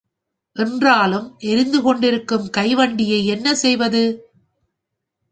[0.55, 4.03] என்றாலும், எரிந்து, கொண்டிருக்கும் கை வண்டியை என்ன செய்வது?